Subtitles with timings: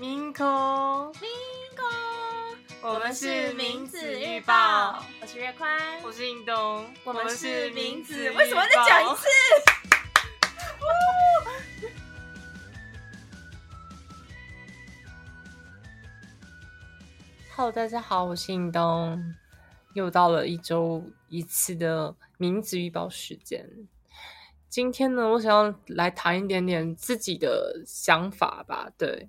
[0.00, 0.46] 明空，
[1.20, 1.28] 明
[1.76, 1.86] 空，
[2.80, 9.26] 我们是名字预报，我是月宽，我是印东，我们是名字，为什么再讲一次
[17.54, 19.34] ？Hello，大家好，我是印东，
[19.92, 23.68] 又到了一周一次的名字预报时间。
[24.70, 28.90] 今天呢，我想要来谈一点点自己的想法吧。
[28.96, 29.28] 对，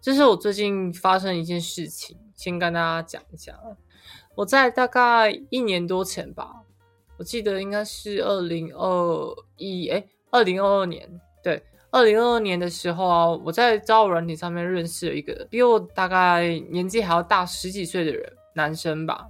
[0.00, 3.58] 这是我最近发生一件事情，先跟大家讲一下。
[4.34, 6.62] 我在大概一年多前吧，
[7.16, 19.28] 我记得应该是二零二一，哎，二零二二年，对，二零二二年的时候啊，我在交友软体上面认识了一个比我大概年纪还要大十几岁的人，男生吧。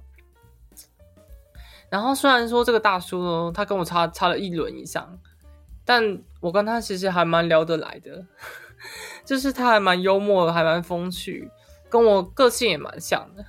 [1.89, 5.19] 然后虽然说这个大叔呢，他跟我差差了一轮以上，
[5.83, 8.23] 但我跟他其实还蛮聊得来的，
[9.29, 11.47] 就是他还蛮幽默的，还蛮风趣，
[11.87, 13.45] 跟我个性也蛮像的，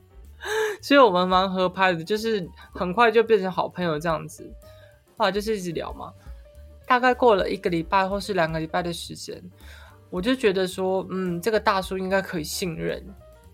[0.80, 4.50] 所以我们蛮合拍的，就是很快就变成好朋友这样子。
[5.18, 6.10] 后来就是一直聊嘛，
[6.86, 9.38] 大概过了一个礼拜或是两个礼拜的时间，
[10.08, 13.04] 我就觉得说，嗯，这个大叔应该可以信任，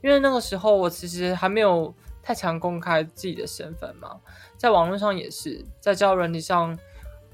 [0.02, 4.16] 因为那个时候我其实还没有太常公开自己的身份嘛，
[4.56, 6.78] 在网络上也是，在交友软体上，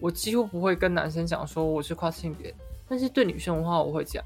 [0.00, 2.54] 我几乎不会跟男生讲说我是跨性别，
[2.88, 4.22] 但是对女生的话我会讲。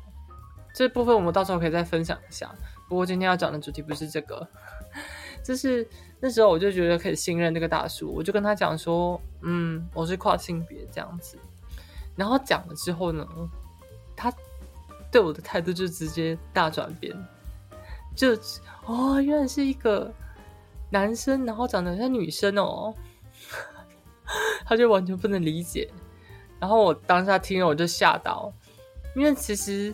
[0.72, 2.54] 这部分我们到时候可以再分享一下。
[2.88, 4.46] 不过今天要讲的主题不是这个，
[5.44, 5.86] 就是
[6.20, 11.36] 那时候我就觉得可以信任这个大叔，我就跟他讲说，嗯，我是跨性别这样子。
[12.16, 13.26] 然后讲了之后呢，
[14.14, 14.32] 他
[15.10, 17.16] 对我的态度就直接大转变，
[18.14, 18.36] 就
[18.86, 20.12] 哦，原来是一个
[20.90, 22.94] 男生，然后长得像女生哦，
[24.64, 25.90] 他就完全不能理解。
[26.60, 28.52] 然后我当下听了我就吓到，
[29.16, 29.92] 因为其实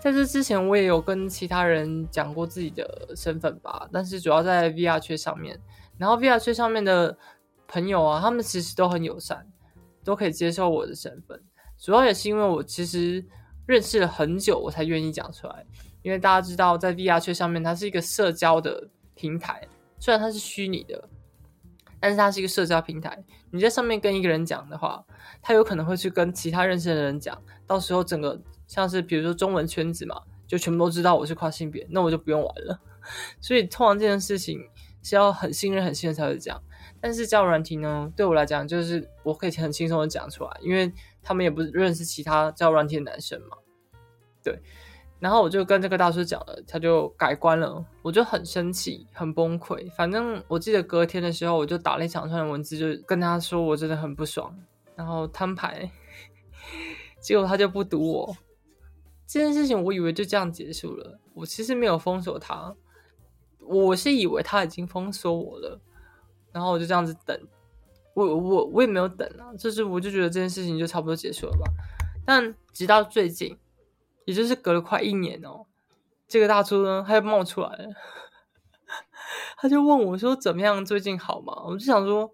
[0.00, 5.60] 在这之前我也有跟其他人讲过自己的身份吧，但是主要在 VR 圈上面，
[5.98, 7.16] 然后 VR 圈上面的
[7.66, 9.46] 朋友啊，他们其实都很友善，
[10.02, 11.40] 都可以接受我的身份。
[11.76, 13.24] 主要也是因为我其实
[13.66, 15.64] 认识了很久，我才愿意讲出来。
[16.02, 19.66] 因为大家知道，在 VR 圈上面，它是一个社交的平台，
[19.98, 21.08] 虽然它是虚拟的，
[22.00, 23.24] 但是它是一个社交平台。
[23.50, 25.04] 你在上面跟一个人讲的话，
[25.42, 32.80] 他有可能会去跟其他认识的人讲，到时候整个像是比如说中文圈子嘛，就全部都知道我是跨性别，那我就不用玩了。
[33.40, 34.60] 所以通常这件事情
[35.02, 36.62] 是要很信任、很信任才会讲。
[37.00, 40.92] 但是交友软体呢，对我来讲，就是我可以很轻松的讲出来，因为
[41.22, 43.56] 他们也不认识其他交友软体的男生嘛。
[44.42, 44.60] 对，
[45.20, 49.90] 然后我就跟这个大叔讲了，他就改观了，我就很生气，很崩溃。
[49.92, 54.56] 反正我记得隔天的时候，我就打了一长串的文字，就跟他说我真的很不爽，
[54.94, 55.90] 然后摊牌。
[57.20, 58.36] 结果他就不读我，
[59.26, 62.74] 这件事情我以为就这样结束了，我其实没有封锁他，
[63.60, 65.80] 我是以为他已经封锁我了。
[66.52, 67.38] 然后我就这样子等，
[68.14, 71.70] 我我我也没有等啊，就是我就觉得这件事情就差不多结束了吧。
[72.24, 73.56] 但直到最近，
[74.28, 75.64] 也就是隔了快一年哦，
[76.28, 77.88] 这个大叔呢，他又冒出来了，
[79.56, 80.84] 他就问我说：“怎么样？
[80.84, 82.30] 最近好吗？”我就想说，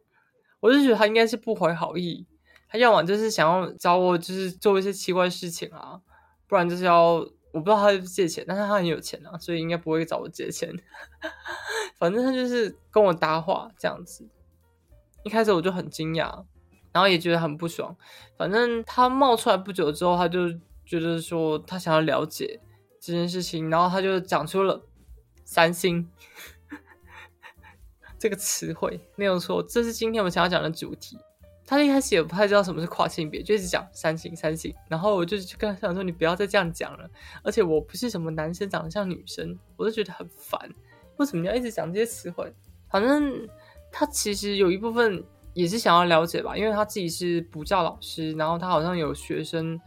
[0.59, 2.27] 我就觉得他应该是不怀好意，
[2.69, 6.01] 他要么就是想要找我，就是做一些奇怪事情啊，
[6.49, 10.69] 不然就是要我不知道他借钱，但是他很有钱啊，所以应该不会找我借钱。
[11.97, 14.29] 反正他就是跟我搭话这样子，
[15.23, 16.45] 一开始我就很惊讶，
[16.91, 17.97] 然后也觉得很不爽。
[18.37, 20.41] 反正他冒出来不久之后，他就
[20.85, 22.61] 觉得说他想要了解
[23.01, 24.87] 这件事情，然后他就讲出了
[25.45, 26.09] “三星
[28.19, 31.19] ”这个词汇，没有错，这是今天我想要讲的主题。
[31.67, 37.09] 他一开始也不太知道什么是跨性别，就一直讲“三星”“三星”，然后我就跟他讲说：“你不要再这样讲了，
[37.43, 40.61] 而且我不是什么男生长得像女生，我就觉得很烦。”
[41.17, 42.53] 为什么要一直讲这些词汇？
[42.91, 43.49] 反正
[43.91, 45.25] 他其实有一部分
[45.55, 49.81] 也是想要了解吧，因为他自己是补教老师，然后他好像有学生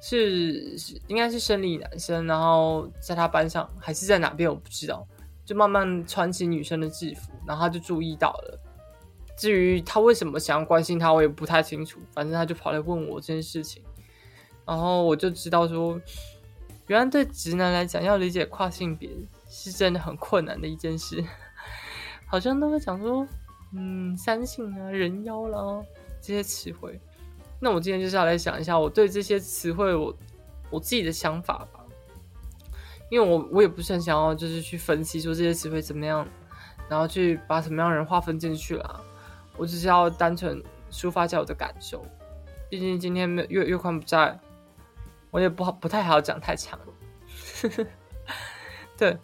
[0.00, 0.76] 是
[1.08, 5.06] 应该是生理男生，然后在他班上还是在哪边我不知道，
[5.44, 8.60] 就慢慢穿起女生的制服，然后他就注意到了。
[9.36, 12.00] 至于他为什么想要关心他，我也不太清楚。
[12.12, 13.82] 反正他就跑来问我这件事情，
[14.66, 16.00] 然后我就知道说，
[16.86, 19.10] 原来对直男来讲，要理解跨性别。
[19.52, 21.24] 是真的很困难的一件事，
[22.24, 23.26] 好像都会讲说，
[23.74, 25.82] 嗯，三性啊，人妖啦
[26.22, 27.00] 这些词汇。
[27.60, 30.16] 那我今天就是要来想一下，我对这些词汇，我
[30.70, 31.84] 我自己的想法吧。
[33.10, 36.26] 因为我我也不是很想要，就是去分析说这些词汇怎么样，
[36.88, 39.00] 然后去把什么样的人划分进去啦。
[39.56, 42.04] 我只是要单纯抒发一下我的感受。
[42.70, 44.38] 毕竟今天没有月月宽不在，
[45.32, 46.78] 我也不好不太好讲太长。
[48.96, 49.18] 对，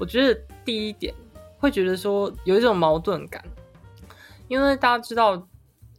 [0.00, 1.14] 我觉得第一点
[1.58, 3.44] 会觉得说有一种矛盾感，
[4.48, 5.46] 因为大家知道，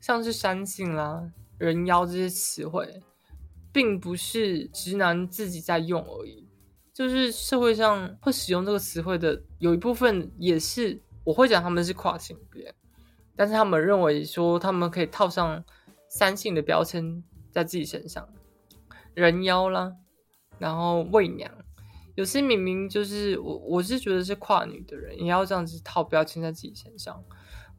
[0.01, 1.21] 像是山性啦、
[1.59, 3.03] 人妖这些词汇，
[3.71, 6.47] 并不是直男自己在用而已，
[6.91, 12.73] 就是社会上会使用这个词汇的有一部分也是我会讲他们是跨性别，
[13.35, 15.63] 但是他们认为说他们可以套上
[16.07, 18.27] 三性的标签在自己身上，
[19.13, 19.93] 人妖啦，
[20.57, 21.51] 然后媚娘。
[22.15, 27.23] 有些明明就是我，我是觉得是跨女的人，也要这样子套标签在自己身上。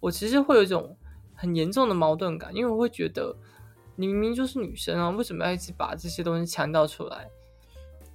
[0.01, 0.97] 我其实会有一种
[1.35, 3.37] 很严重的矛盾感，因为我会觉得
[4.01, 7.29] 你明明就是女生啊，为什么要一直把这些东西强调出来？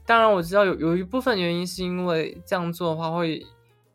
[0.03, 3.45] 当然我知道有有一部分原因是因为这样做的话会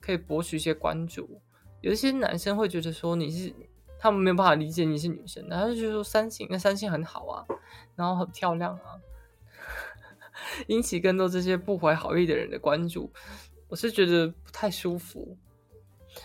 [0.00, 1.40] 可以博取一些关注。
[1.80, 3.52] 有一些男生会觉得说你是
[3.98, 7.44] 他们没有办法理解你是女生，然后就觉得说三性那三性很好啊，
[7.96, 8.94] 然后很漂亮啊。
[10.68, 13.12] 引起更多这些不怀好意的人的关注，
[13.68, 15.36] 我是觉得不太舒服。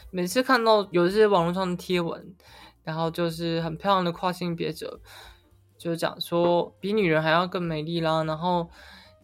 [0.10, 2.36] 每次看到有一些网络上的贴文，
[2.84, 5.00] 然后就是很漂亮的跨性别者，
[5.86, 8.68] 就讲说比女人还要更美丽啦，然后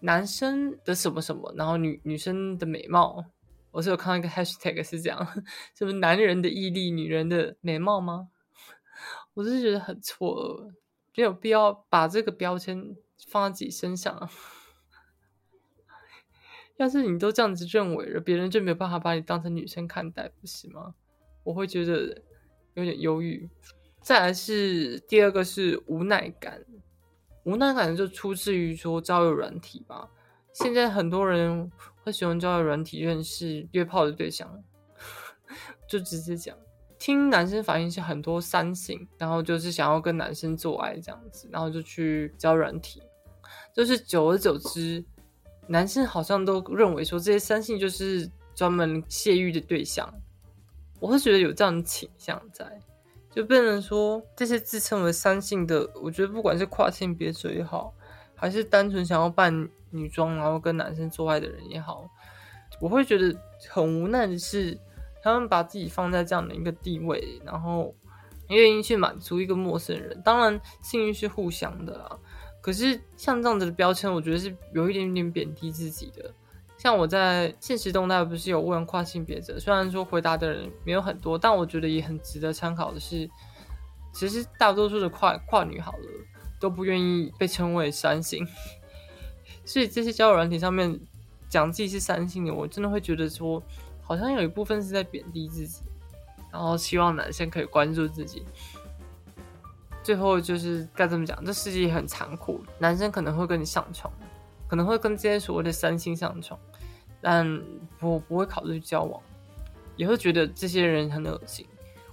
[0.01, 3.25] 男生的什么什么，然后女女生的美貌，
[3.71, 5.25] 我是有看到一个 hashtag 是这样，
[5.75, 8.29] 是不是男人的毅力，女人的美貌吗？
[9.33, 10.71] 我是觉得很错愕，
[11.15, 12.95] 没有必要把这个标签
[13.27, 14.29] 放在自己身上。
[16.77, 20.93] 要是你都这样子认为了，别人就没有办法把你当成女生看待，不是吗？
[21.43, 22.21] 我会觉得
[22.75, 23.49] 有点忧郁。
[24.01, 26.59] 再来是第二个是无奈感，
[27.43, 30.09] 无奈感就出自于说交友软体吧。
[30.51, 31.71] 现在很多人
[32.03, 34.61] 会使用交友软体认识约炮的对象，
[35.87, 36.57] 就直接讲，
[36.97, 43.01] 听男生反映是很多三性，然后就是想要跟男生做爱这样子，然后就去交软体，
[43.73, 45.03] 就是久而久之。
[45.67, 50.11] 男生好像都认为说这些三性就是专门泄欲的对象，
[50.99, 52.65] 我会觉得有这样的倾向在，
[53.33, 57.93] 就变成说这些自称为三性的，我觉得不管是跨性别者也好，
[58.35, 62.09] 还是单纯想要扮女装然后跟男生做爱的人也好，
[62.81, 63.33] 我会觉得
[63.69, 64.77] 很无奈的是，
[65.23, 67.95] 他们把自己放在这样的一个地位，然后
[68.49, 72.19] 愿意去满足一个陌生人，当然性欲是互相的啦。
[72.59, 76.33] 可是像这样子的标签，我觉得是有一点点贬低自己的。
[76.81, 83.29] 像我在现实动态不是有问跨性别者，虽然说回答的人没有很多，但我觉得也很值得参考的是，
[84.11, 86.07] 其实大多数的跨跨女好了
[86.59, 88.47] 都不愿意被称为三性，
[89.63, 90.99] 所以这些交友软体上面
[91.47, 93.61] 讲自己是三性的，我真的会觉得说，
[94.01, 95.83] 好像有一部分是在贬低自己，
[96.51, 98.43] 然后希望男生可以关注自己。
[100.01, 101.45] 最后就是该怎么讲？
[101.45, 104.11] 这世界也很残酷，男生可能会跟你上床，
[104.67, 106.59] 可能会跟这些所谓的三星上床，
[107.21, 107.61] 但
[107.99, 109.21] 我不会考虑交往，
[109.95, 111.65] 也会觉得这些人很恶心。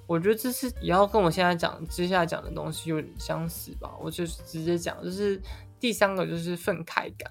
[0.06, 3.94] 我觉得这是也要跟我现在讲接下来讲的东西有点相似吧。
[4.00, 5.40] 我就直接讲，就是
[5.80, 7.30] 第三个就是愤慨感，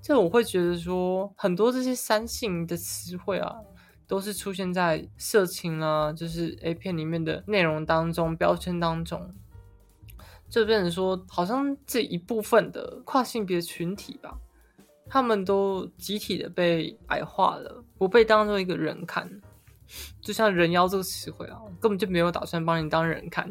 [0.00, 3.56] 这我会觉得说很多这些三性的词汇啊，
[4.06, 9.34] 都是出现在色情啊，就是 A 片里面的内容当中、标签当中。
[10.50, 14.38] 就变成说，好像这一部分的跨性别群体吧，
[15.08, 19.40] 他们都集体的被矮化了，不被当做一个人看。
[20.20, 23.48] 就像“人妖”这个词汇啊，根本就没有打算帮你当人看。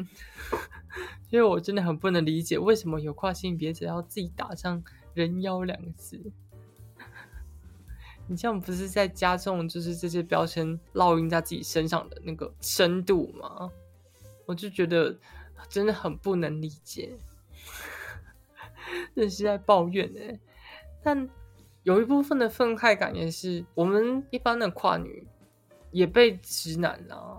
[1.30, 4.82] 因为我真的很不能理解，为什么有跨性别者要自己打上
[5.14, 6.20] “人妖”两个字？
[8.28, 13.70] 你这样不是在加重就是这些标签烙印在自己身上的那个深度吗？
[14.46, 15.16] 我就觉得。
[15.68, 17.10] 真的很不能理解，
[19.14, 20.38] 这是在抱怨哎。
[21.02, 21.28] 但
[21.88, 25.26] 有一部分的愤慨感也是，我们一般的跨女
[25.90, 27.38] 也被直男啊，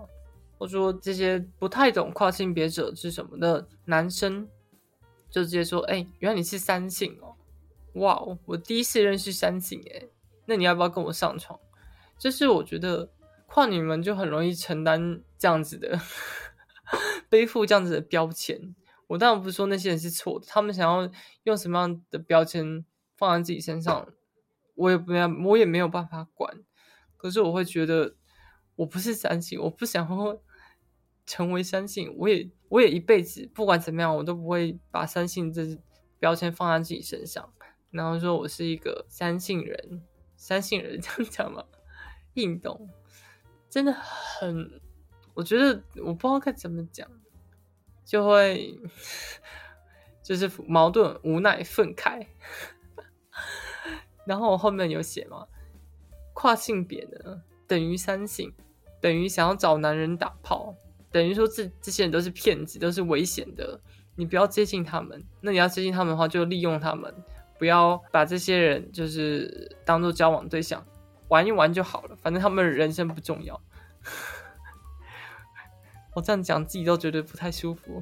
[0.58, 4.48] 或者说这些不太懂跨性别者是什么的男生，
[5.30, 7.36] 就直接说：“哎，原来你是三性哦，
[8.00, 10.02] 哇哦，我第一次认识三性哎，
[10.46, 11.56] 那你要不要跟我上床？”
[12.18, 13.08] 就是我觉得
[13.46, 15.96] 跨女们就很容易承担这样子的。
[17.30, 18.74] 背负这样子的标签，
[19.06, 21.08] 我当然不是说那些人是错的，他们想要
[21.44, 22.84] 用什么样的标签
[23.16, 24.08] 放在自己身上，
[24.80, 26.58] 我也不要，我也没有办法管。
[27.16, 28.16] 可是我会觉得，
[28.76, 30.08] 我不是三性，我不想
[31.26, 35.78] 成为三性，我也我也一辈子不管怎么样，我都不会把三性这
[36.18, 37.52] 标签放在自己身上，
[37.90, 40.02] 然后说我是一个三性人，
[40.36, 41.64] 三性人 这样讲吗？
[42.34, 42.88] 运动
[43.68, 44.80] 真的很。
[45.34, 47.08] 我觉得我不知道该怎么讲，
[48.04, 48.78] 就会
[50.22, 52.26] 就是矛盾、无奈、愤慨，
[54.30, 55.44] 然后我后面有写嘛，
[56.34, 58.52] 跨性别的等于三性，
[59.00, 60.72] 等于想要找男人打炮，
[61.10, 63.80] 等于说这这些人都是骗子，都是危险的，
[64.14, 65.20] 你不要接近他们。
[65.40, 67.12] 那你要接近他们的话，就利用他们，
[67.58, 70.80] 不要把这些人就是当做交往对象，
[71.26, 73.60] 玩一玩就好了，反正他们人生不重要。
[76.14, 78.00] 我这样讲自己都觉得不太舒服。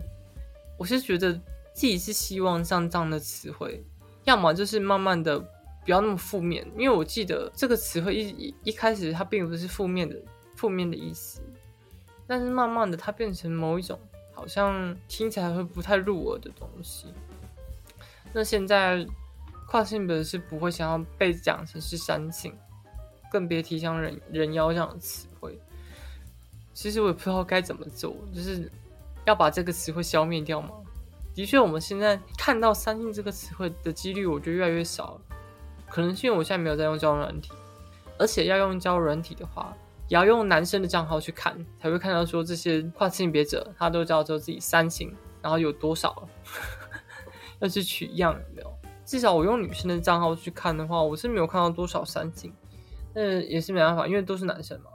[0.77, 1.33] 我是觉得
[1.73, 3.83] 自己是希望像这样的词汇，
[4.25, 5.43] 要么就是慢慢的
[5.89, 10.15] 不要那么负面，因为我记得这个词汇一一一开始它并不是负面的
[10.55, 11.41] 负面的意思，
[12.27, 13.99] 但是慢慢的它变成某一种
[14.35, 17.07] 好像听起来会不太入耳的东西。
[18.35, 19.07] 那现在
[19.67, 22.55] 跨性别是不会想要被讲成是三性，
[23.33, 25.59] 更别提像人人妖这样的词汇。
[26.75, 28.71] 其实我也不知道该怎么做，就是
[29.25, 30.69] 要把这个词汇消灭掉吗？
[31.35, 35.21] 的确，我们现在看到“三性”这个词汇的几率，我觉得越来越少了。
[35.91, 37.51] 可能是因为我现在没有在用交友软体，
[38.19, 39.77] 而且要用交友软体的话，
[40.09, 46.29] 也要用男生的账号去看，才会看到说这些跨性别者他都叫做自己三性，然后有多少
[47.61, 48.73] 要去取样有没有？
[49.05, 52.53] 至少我用女生的账号去看的话，我是没有看到多少三性。
[53.15, 54.91] 那也是没办法，因为都是男生嘛，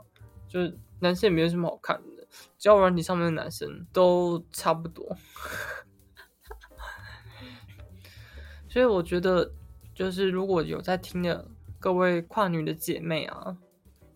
[0.48, 0.78] 就是。
[1.00, 5.14] 男生也没有什么好看的，交友软体上面的男生都差不多，
[8.70, 9.52] 所以我觉得，
[9.94, 11.48] 就是如果有在听的
[11.78, 13.56] 各位跨女的姐妹啊，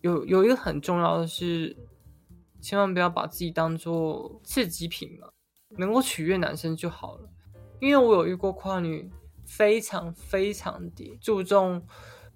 [0.00, 1.76] 有有一个很重要的是，
[2.61, 5.28] 千万不要把自己当做次级品嘛，
[5.78, 7.28] 能够取悦男生就好了。
[7.80, 9.08] 因为我有遇过跨女，
[9.47, 11.82] 非常非常的注重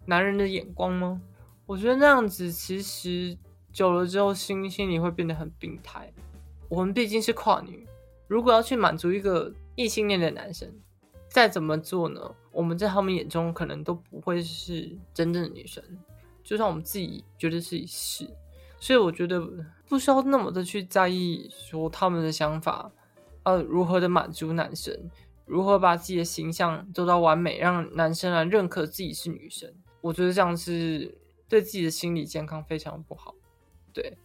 [0.06, 1.20] 男人的眼光吗？
[1.66, 3.36] 我觉得那样子其实。
[3.72, 6.12] 久了之后，心心里会变得很病态。
[6.68, 7.88] 我们毕竟是跨女，
[8.28, 10.70] 如果要去满足一个异性恋的男生，
[11.32, 12.20] 再怎么做呢？
[12.50, 15.82] 我们在他们眼中可能都不会是真正的女生，
[16.44, 18.28] 就算我们自己觉得自己是。
[18.78, 19.40] 所以我觉得
[19.88, 22.92] 不需要那么的去在意说他们的想法，
[23.44, 24.94] 呃，如何的满足男生，
[25.46, 29.72] 如何把自己的形象做到完美，让男生来认可自己是女生。
[30.02, 31.16] 我觉得这样是
[31.48, 33.34] 对自己的心理健康非常不好。
[33.94, 34.18] 对，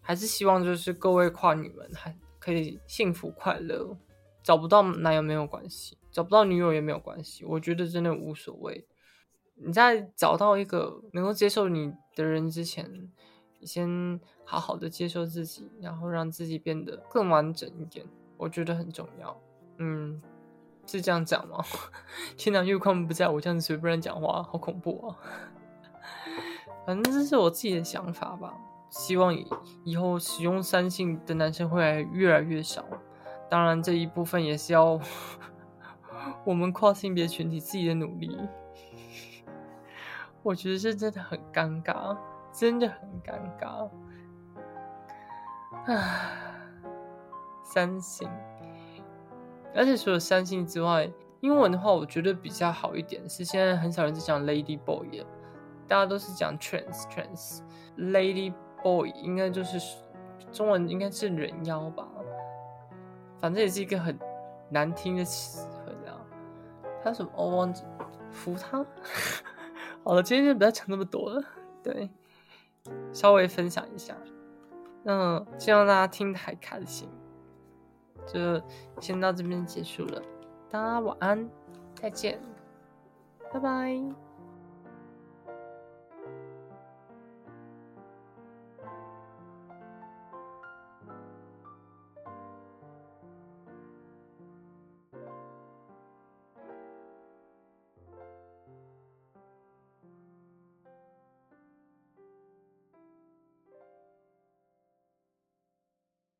[0.00, 3.96] 还是希望就是各位跨女们还可以幸福快乐，
[4.42, 8.86] 找不到男友没有关系，找不到女友也没有关系，我觉得真的无所谓。
[9.56, 13.10] 你在找到一个能够接受你的人之前，
[13.58, 18.06] 你先好好的接受自己，然后让自己变得更完整一点，
[18.36, 19.36] 我觉得很重要。
[19.78, 20.22] 嗯，
[20.86, 21.58] 是这样讲吗？
[22.36, 25.18] 天哪，月光不在我这样子随便讲话，好恐怖啊！
[26.86, 28.54] 反正这是我自己的想法吧。
[28.88, 29.34] 希望
[29.82, 32.84] 以后使用三性的男生会越来越少。
[33.50, 35.00] 当然，这一部分也是要
[36.44, 38.38] 我们跨性别群体自己的努力。
[40.42, 42.16] 我觉得这真的很尴尬，
[42.52, 43.88] 真的很尴尬。
[45.92, 46.30] 啊，
[47.64, 48.28] 三星，
[49.74, 51.10] 而且除了三星之外，
[51.40, 53.28] 英文的话，我觉得比较好一点。
[53.28, 55.24] 是现在很少人在讲 lady boy，
[55.88, 57.60] 大家都是讲 trans trans
[57.96, 58.52] lady。
[58.82, 59.78] boy 应该就是
[60.52, 62.06] 中文应该是人妖吧，
[63.40, 64.18] 反正也是一个很
[64.68, 65.66] 难听的词
[67.04, 67.14] 还有。
[67.14, 67.30] 什么？
[67.36, 67.84] 我忘记
[68.30, 68.84] 扶他。
[70.02, 71.42] 好了，今天就不要讲那么多了。
[71.82, 72.10] 对，
[73.12, 74.16] 稍微分享一下。
[75.02, 77.08] 那希望大家听的还开心。
[78.26, 78.60] 就
[79.00, 80.22] 先到这边结束了，
[80.70, 81.46] 大家晚安，
[81.94, 82.40] 再见，
[83.52, 84.23] 拜拜。